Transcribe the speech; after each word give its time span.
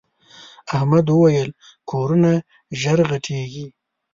احمد 0.75 1.05
وويل: 1.09 1.49
کورونه 1.89 2.31
ژر 2.81 2.99
غټېږي. 3.09 3.67